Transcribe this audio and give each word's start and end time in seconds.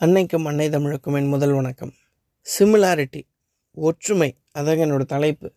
அன்னைக்கும் 0.00 0.46
அன்னை 0.50 0.64
தமிழுக்கும் 0.74 1.16
என் 1.18 1.28
முதல் 1.32 1.52
வணக்கம். 1.56 1.92
சிமிலாரிட்டி 2.46 3.20
ஒற்றுமை 3.76 4.28
அதாங்க 4.58 4.82
என்னோடய 4.86 5.06
தலைப்பு. 5.12 5.48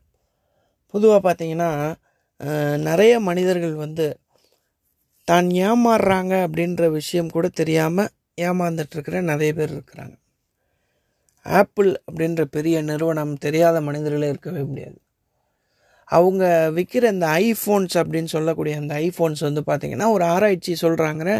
பொதுவாக 0.94 1.21
பார்த்தீங்கன்னா 1.26 1.70
நிறைய 2.88 3.13
மனிதர்கள் 3.29 3.73
வந்து 3.76 4.05
தான் 5.28 5.47
ஏமாறுறாங்க 5.70 6.34
அப்படின்ற 6.46 6.89
விஷயம் 6.97 7.34
கூட 7.36 7.50
தெரியாமல் 7.62 8.13
ஏமாந்துட்டுருக்கிற 8.47 9.22
நிறைய 9.31 9.54
பேர் 9.60 9.73
இருக்கிறாங்க. 9.76 10.15
ஆப்பிள் 11.46 11.92
அப்படின்ற 12.08 12.46
பெரிய 12.58 12.83
நிறுவனம் 12.92 13.35
தெரியாத 13.47 13.81
மனிதர்களே 13.90 14.29
இருக்கவே 14.35 14.63
முடியாது. 14.69 14.97
அவங்க 16.09 16.44
விற்கிற 16.70 17.05
இந்த 17.12 17.27
ஐஃபோன்ஸ் 17.27 17.95
அப்படின்னு 17.98 18.30
சொல்லக்கூடிய 18.35 18.76
அந்த 18.77 18.94
ஐஃபோன்ஸ் 19.08 19.41
வந்து 19.41 19.62
பார்த்திங்கன்னா 19.67 20.08
ஒரு 20.12 20.23
ஆராய்ச்சி 20.26 20.73
சொல்கிறாங்க 20.81 21.34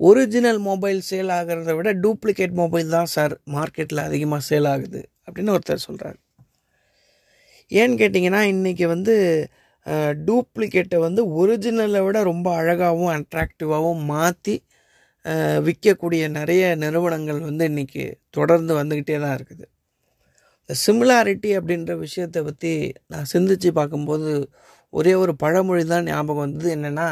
ஒரிஜினல் 0.00 0.60
மொபைல் 0.60 1.00
சேல் 1.00 1.30
ஆகிறத 1.30 1.74
விட 1.74 1.92
டூப்ளிகேட் 2.04 2.54
மொபைல் 2.54 2.88
தான் 2.88 3.12
சார் 3.16 3.34
மார்க்கெட்டில் 3.52 3.98
அதிகமாக 3.98 4.42
சேல் 4.42 4.68
ஆகுது 4.68 5.02
அப்படின்னு 5.28 5.54
ஒருத்தர் 5.56 5.86
சொல்கிறார் 5.88 6.18
ஏன்னு 7.70 8.00
கேட்டிங்கன்னா 8.02 8.42
இன்றைக்கி 8.54 8.86
வந்து 8.86 9.14
டூப்ளிகேட்டை 10.26 10.98
வந்து 10.98 11.22
ஒரிஜினலை 11.34 12.00
விட 12.06 12.18
ரொம்ப 12.22 12.48
அழகாகவும் 12.54 13.12
அட்ராக்டிவாகவும் 13.16 14.02
மாற்றி 14.04 14.56
விற்கக்கூடிய 15.66 16.28
நிறைய 16.28 16.76
நிறுவனங்கள் 16.76 17.40
வந்து 17.40 17.64
இன்றைக்கி 17.70 18.04
தொடர்ந்து 18.30 18.72
வந்துக்கிட்டே 18.80 19.18
தான் 19.20 19.36
இருக்குது. 19.36 19.66
சிமிலாரிட்டி 20.86 21.50
அப்படின்ற 21.58 21.92
விஷயத்தை 21.98 22.40
பற்றி 22.42 22.72
நான் 23.06 23.30
சிந்திச்சு 23.32 23.70
பார்க்கும்போது 23.70 24.30
ஒரே 24.92 25.12
ஒரு 25.14 25.32
பழமொழி 25.36 25.84
தான் 25.84 26.04
ஞாபகம் 26.04 26.44
வந்தது. 26.44 26.68
என்னென்னா 26.76 27.08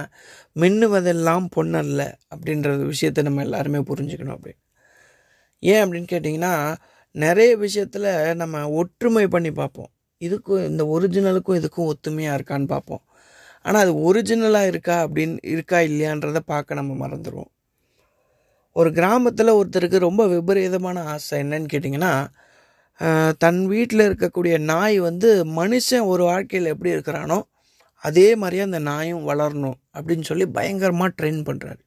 மின்னுவதெல்லாம் 0.56 1.46
பொன்னல்ல 1.56 2.02
அப்படின்ற 2.34 2.76
விஷயத்தை 2.84 3.22
நம்ம 3.24 3.42
எல்லாருமே 3.42 3.80
புரிஞ்சுக்கணும் 3.90 4.36
அப்படின்னு. 4.36 4.62
ஏன் 5.62 5.82
அப்படின்னு 5.84 6.10
கேட்டிங்கன்னா 6.12 6.54
நிறைய 7.14 7.52
விஷயத்தில் 7.56 8.08
நம்ம 8.34 8.64
ஒற்றுமை 8.70 9.26
பண்ணி 9.26 9.52
பார்ப்போம். 9.52 9.90
இதுக்கும் 10.20 10.64
இந்த 10.64 10.82
ஒரிஜினலுக்கும் 10.86 11.58
இதுக்கும் 11.60 11.90
ஒத்துமையாக 11.92 12.38
இருக்கான்னு 12.38 12.66
பார்ப்போம். 12.66 13.02
ஆனால் 13.64 13.82
அது 13.82 13.92
ஒரிஜினலாக 14.08 14.70
இருக்கா 14.72 14.96
அப்படின்னு 15.06 15.38
இருக்கா 15.44 15.78
இல்லையான்றதை 15.80 16.42
பார்க்க 16.46 16.74
நம்ம 16.74 16.92
மறந்துடுவோம் 17.04 17.50
ஒரு 18.76 18.90
கிராமத்தில் 18.92 19.56
ஒருத்தருக்கு 19.58 19.98
ரொம்ப 19.98 20.22
விபரீதமான 20.26 20.98
ஆசை 21.04 21.38
என்னன்னு 21.42 21.72
கேட்டிங்கன்னா 21.72 22.12
தன் 23.44 23.60
வீட்டில் 23.66 24.06
இருக்கக்கூடிய 24.08 24.54
நாய் 24.72 24.96
வந்து 25.00 25.30
மனுஷன் 25.60 26.08
ஒரு 26.12 26.22
வாழ்க்கையில் 26.24 26.72
எப்படி 26.74 26.94
இருக்கிறானோ 26.96 27.38
அதே 28.04 28.28
மாதிரியே 28.36 28.64
அந்த 28.68 28.80
நாயும் 28.90 29.26
வளரணும் 29.30 29.78
அப்படின்னு 29.96 30.26
சொல்லி 30.30 30.46
பயங்கரமாக 30.58 31.16
ட்ரெயின் 31.18 31.42
பண்ணுறாரு 31.48 31.82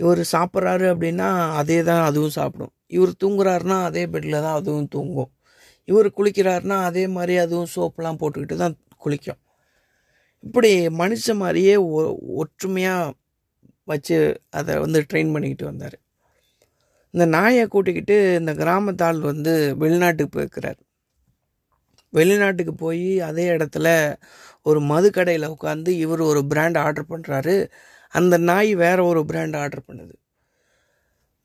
இவர் 0.00 0.20
சாப்பிட்றாரு 0.32 0.86
அப்படின்னா 0.94 1.28
அதே 1.60 1.78
தான் 1.82 2.02
அதுவும் 2.08 2.36
சாப்பிடும். 2.38 2.72
இவர் 2.96 3.12
தூங்குறாருனா 3.22 3.76
அதே 3.84 4.02
பெட்டில் 4.06 4.44
தான் 4.46 4.56
அதுவும் 4.60 4.88
தூங்கும். 4.88 5.30
இவர் 5.88 6.08
குளிக்கிறாருன்னா 6.18 6.76
அதே 6.88 7.04
மாதிரி 7.08 7.34
அதுவும் 7.44 7.70
சோப்பெலாம் 7.76 8.20
போட்டுக்கிட்டு 8.22 8.56
தான் 8.56 8.76
குளிக்கும். 9.04 9.40
இப்படி 10.44 10.70
மனுஷன் 11.02 11.40
மாதிரியே 11.42 11.74
ஒ 11.98 12.00
ஒற்றுமையாக 12.42 13.14
வச்சு 13.88 14.16
அதை 14.50 14.74
வந்து 14.84 15.00
ட்ரெயின் 15.10 15.32
பண்ணிக்கிட்டு 15.34 15.66
வந்தார். 15.70 15.96
இந்த 17.14 17.24
நாயை 17.36 17.64
கூட்டிக்கிட்டு 17.66 18.16
இந்த 18.40 18.52
கிராமத்தாள் 18.62 19.20
வந்து 19.30 19.52
வெளிநாட்டுக்கு 19.82 20.34
போயிருக்கிறார். 20.36 20.80
வெளிநாட்டுக்கு 22.12 22.74
போய் 22.84 23.06
அதே 23.28 23.44
இடத்துல 23.56 23.88
ஒரு 24.68 24.80
மது 24.90 25.08
கடையில் 25.10 25.52
உட்காந்து 25.54 25.90
இவர் 26.04 26.22
ஒரு 26.30 26.40
பிராண்ட் 26.52 26.78
ஆர்டர் 26.84 27.10
பண்ணுறாரு 27.12 27.54
அந்த 28.14 28.34
நாய் 28.50 28.70
வேற 28.84 28.98
ஒரு 29.10 29.20
பிராண்ட் 29.30 29.56
ஆர்டர் 29.62 29.86
பண்ணுது. 29.88 30.14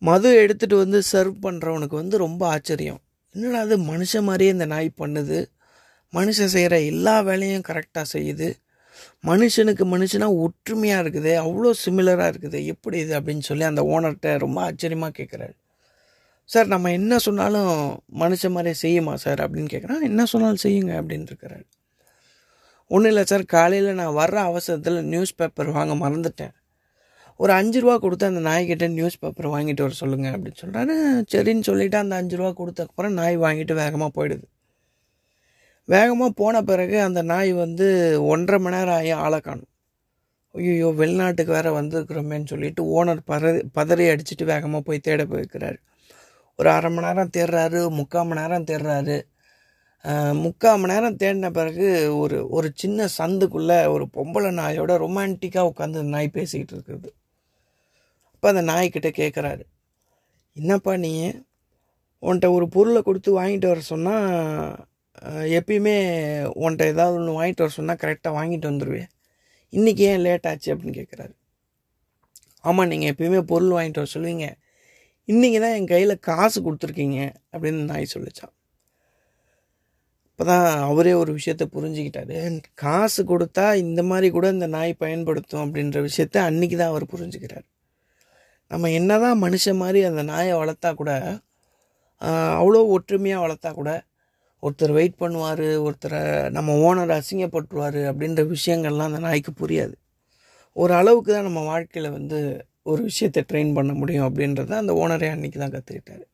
மது 0.02 0.30
எடுத்துகிட்டு 0.44 0.78
வந்து 0.84 1.00
சர்வ் 1.14 1.38
பண்ணுறவனுக்கு 1.45 1.95
வந்து 2.02 2.17
ரொம்ப 2.25 2.42
ஆச்சரியம். 2.56 3.02
என்னடா 3.36 3.62
அது 3.66 3.78
மனுஷன் 3.92 4.28
மாதிரியே 4.30 4.52
இந்த 4.56 4.67
நாய் 4.75 4.90
பண்ணுது. 5.02 5.40
மனுஷன் 6.14 6.53
செய்கிற 6.56 6.75
எல்லா 6.92 7.16
வேலையும் 7.29 7.68
கரெக்டாக 7.69 8.06
செய்யுது. 8.16 8.50
மனுஷனுக்கு 9.29 9.84
மனுஷனாக 9.96 10.40
ஒற்றுமையாக 10.46 11.03
இருக்குது 11.03 11.31
அவ்வளோ 11.46 11.72
சிமிலராக 11.84 12.31
இருக்குது 12.31 12.59
எப்படி 12.74 12.97
இது 13.06 13.13
அப்படின்னு 13.19 13.46
சொல்லி 13.50 13.66
அந்த 13.72 13.81
ஓனர்கிட்ட 13.94 14.31
ரொம்ப 14.46 14.59
ஆச்சரியமாக 14.68 15.13
கேட்குறாரு 15.19 15.56
சார் 16.49 16.67
நம்ம 16.67 16.91
என்ன 16.91 17.17
சொன்னாலும் 17.17 17.73
மனுஷன் 18.21 18.55
மாதிரியே 18.55 18.77
செய்யுமா 18.83 19.13
சார்? 19.23 19.39
அப்படின்னு 19.45 19.69
கேட்குறான் 19.73 20.05
என்ன 20.09 20.21
சொன்னாலும் 20.25 20.63
செய்யுங்க 20.63 20.93
அப்படின்னு 20.99 21.27
இருக்கிறாரு 21.31 21.65
ஒன்றும் 22.91 23.11
இல்லை 23.11 23.23
சார். 23.25 23.43
காலையில் 23.55 23.97
நான் 23.99 24.15
வர்ற 24.19 24.37
அவசரத்தில் 24.49 24.97
நியூஸ் 25.03 25.35
பேப்பர் 25.35 25.69
வாங்க 25.77 25.93
மறந்துட்டேன். 26.03 26.53
ஒரு 27.39 27.51
அஞ்சு 27.53 27.79
ரூபா 27.81 27.95
கொடுத்து 27.97 28.25
அந்த 28.25 28.41
நாய்கிட்ட 28.49 28.85
நியூஸ் 28.89 29.19
பேப்பர் 29.19 29.47
வாங்கிட்டு 29.47 29.83
வர 29.85 29.93
சொல்லுங்கள் 30.01 30.33
அப்படின்னு 30.35 30.61
சொல்கிறாரு 30.63 30.95
சரின்னு 31.33 31.65
சொல்லிவிட்டு 31.67 31.97
அந்த 31.97 32.15
அஞ்சு 32.15 32.37
ரூபா 32.37 32.51
கொடுத்தக்கப்புறம் 32.61 33.16
நாய் 33.19 33.37
வாங்கிட்டு 33.37 33.73
வேகமாக 33.73 34.11
போயிடுது. 34.17 34.45
வேகமாக 35.85 36.31
போன 36.41 36.61
பிறகு 36.61 36.97
அந்த 37.01 37.21
நாய் 37.21 37.53
வந்து 37.53 37.87
ஒன்றரை 38.33 38.59
மணி 38.63 38.75
நேரம் 38.75 38.95
ஆகி 38.95 39.11
ஆளை 39.25 39.39
காணும். 39.39 39.69
ஐயோ 40.55 40.89
வெளிநாட்டுக்கு 41.01 41.51
வேறு 41.57 41.71
வந்திருக்கிறோமேன்னு 41.81 42.51
சொல்லிட்டு 42.53 42.83
ஓனர் 42.97 43.21
பதறி 43.31 43.61
பதறி 43.77 44.05
அடிச்சுட்டு 44.13 44.45
வேகமாக 44.53 44.81
போய் 44.87 45.05
தேட 45.07 45.23
போயிருக்கிறாரு. 45.23 45.79
ஒரு 46.59 46.70
அரை 46.70 46.90
மணி 46.90 47.08
நேரம் 47.08 47.34
தேடுறாரு 47.38 47.80
முக்கால் 47.97 48.28
மணி 48.30 48.42
நேரம் 48.42 48.68
தேடுறாரு 48.70 49.18
முக்கால் 50.44 50.80
மணி 50.81 50.94
நேரம் 50.94 51.20
தேடின 51.22 51.50
பிறகு 51.52 51.88
ஒரு 52.24 52.38
ஒரு 52.50 52.68
சின்ன 52.81 53.08
சந்துக்குள்ளே 53.20 53.78
ஒரு 53.94 54.06
பொம்பளை 54.18 54.52
நாயோட 54.59 54.94
ரொமான்டிக்காக 55.03 55.70
உட்காந்து 55.72 56.02
அந்த 56.02 56.14
நாய் 56.16 56.36
பேசிக்கிட்டு 56.38 56.75
இருக்குது 56.78 57.12
அப்போ 58.34 58.47
அந்த 58.53 58.64
நாய்க்கிட்ட 58.72 59.09
கேட்குறாரு 59.22 59.64
என்னப்பா 60.58 60.94
நீ? 61.06 61.14
உன்கிட்ட 62.24 62.47
ஒரு 62.58 62.66
பொருளை 62.76 63.02
கொடுத்து 63.02 63.31
வாங்கிட்டு 63.40 63.68
வர 63.72 63.81
சொன்னால் 63.91 64.28
எப்பயுமே 65.58 65.96
உன்கிட்ட 66.62 66.86
ஏதாவது 66.94 67.18
ஒன்று 67.20 67.38
வாங்கிட்டு 67.40 67.64
வர 67.66 67.74
சொன்னால் 67.78 68.02
கரெக்டாக 68.03 68.38
வாங்கிட்டு 68.38 68.70
வந்துடுவேன் 68.72 69.09
இன்றைக்கி 69.74 70.03
ஏன் 70.12 70.24
லேட் 70.28 70.47
ஆச்சு? 70.52 70.70
அப்படின்னு 70.74 70.97
கேட்குறாரு 71.00 71.34
ஆமாம் 72.64 72.90
நீங்கள் 72.91 73.12
எப்பயுமே 73.14 73.41
பொருள் 73.52 73.76
வாங்கிட்டு 73.78 74.02
வர 74.03 74.09
சொல்லுவீங்க. 74.16 74.47
இன்றைக்கி 75.31 75.57
தான் 75.63 75.75
என் 75.78 75.90
கையில் 75.91 76.13
காசு 76.28 76.57
கொடுத்துருக்கீங்க 76.66 77.17
அப்படின்னு 77.53 77.81
நாய் 77.90 78.13
சொல்லிச்சான் 78.13 78.53
அப்போ 80.31 80.44
தான் 80.50 80.67
அவரே 80.90 81.13
ஒரு 81.22 81.31
விஷயத்த 81.38 81.63
புரிஞ்சுக்கிட்டாரு. 81.73 82.38
காசு 82.84 83.22
கொடுத்தா 83.31 83.66
இந்த 83.84 84.01
மாதிரி 84.12 84.28
கூட 84.35 84.45
இந்த 84.56 84.67
நாய் 84.75 84.94
பயன்படுத்தும் 85.03 85.63
அப்படின்ற 85.63 86.01
விஷயத்த 86.07 86.38
அன்றைக்கி 86.50 86.75
தான் 86.81 86.91
அவர் 86.94 87.06
புரிஞ்சுக்கிறார். 87.13 87.66
நம்ம 88.72 88.90
என்ன 89.00 89.19
தான் 89.25 89.38
மனுஷன் 89.45 89.79
மாதிரி 89.84 90.01
அந்த 90.09 90.23
நாயை 90.31 90.56
வளர்த்தா 90.62 90.91
கூட 91.01 91.12
அவ்வளோ 92.61 92.81
ஒற்றுமையாக 92.96 93.44
வளர்த்தா 93.46 93.73
கூட 93.81 93.91
ஒருத்தர் 94.63 94.96
வெயிட் 95.00 95.22
பண்ணுவார் 95.23 95.66
ஒருத்தரை 95.88 96.23
நம்ம 96.57 96.78
ஓனர் 96.88 97.13
அசிங்கப்பட்டுருவார் 97.19 98.01
அப்படின்ற 98.11 98.41
விஷயங்கள்லாம் 98.56 99.11
அந்த 99.11 99.22
நாய்க்கு 99.28 99.53
புரியாது. 99.61 99.96
ஒரு 100.75 100.94
அளவுக்கு 101.01 101.31
தான் 101.35 101.47
நம்ம 101.50 101.61
வாழ்க்கையில் 101.72 102.16
வந்து 102.17 102.40
ஒரு 102.91 103.01
விஷயத்தை 103.09 103.41
ட்ரெயின் 103.50 103.75
பண்ண 103.77 103.91
முடியும் 104.01 104.27
அப்படின்றத 104.29 104.75
அந்த 104.81 104.94
ஓனரே 105.01 105.29
அன்றைக்கி 105.35 105.59
தான் 105.61 105.75
கற்றுக்கிட்டாரு 105.75 106.25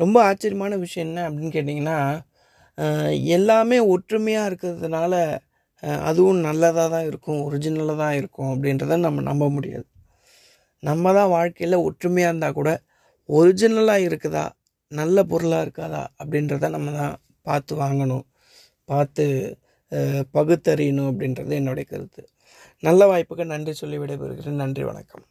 ரொம்ப 0.00 0.16
ஆச்சரியமான 0.28 0.76
விஷயம் 0.84 1.06
என்ன 1.08 1.20
அப்படின்னு 1.28 1.52
கேட்டிங்கன்னா 1.56 1.98
எல்லாமே 3.36 3.78
ஒற்றுமையாக 3.94 4.48
இருக்கிறதுனால 4.50 5.14
அதுவும் 6.08 6.40
நல்லதாக 6.46 6.88
தான் 6.94 7.06
இருக்கும் 7.10 7.40
ஒரிஜினலாக 7.46 7.96
தான் 8.02 8.16
இருக்கும் 8.20 8.50
அப்படின்றத 8.52 8.96
நம்ம 9.06 9.22
நம்ப 9.30 9.44
முடியாது. 9.56 9.86
நம்ம 10.82 11.12
தான் 11.18 11.32
வாழ்க்கையில் 11.36 11.84
ஒற்றுமையாக 11.88 12.30
இருந்தால் 12.30 12.56
கூட 12.58 12.70
ஒரிஜினலாக 13.28 14.06
இருக்குதா 14.08 14.44
நல்ல 14.92 15.24
பொருளாக 15.32 15.64
இருக்காதா 15.66 16.02
அப்படின்றத 16.20 16.68
நம்ம 16.76 16.92
தான் 17.00 17.14
பார்த்து 17.48 17.74
வாங்கணும் 17.82 18.26
பார்த்து 18.90 19.24
பகுத்தறியணும் 20.36 21.10
அப்படின்றது 21.10 21.52
என்னுடைய 21.60 21.86
கருத்து. 21.92 22.22
நல்ல 22.80 23.06
வாய்ப்புக்கு 23.06 23.44
நன்றி 23.44 23.72
சொல்லி 23.72 23.98
விடைபெறுகிறேன். 23.98 24.60
நன்றி 24.62 24.84
வணக்கம். 24.84 25.24